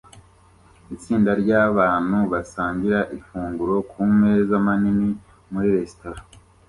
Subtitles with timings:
[0.95, 5.07] Itsinda ryabantu basangira ifunguro kumeza manini
[5.51, 6.19] muri resitora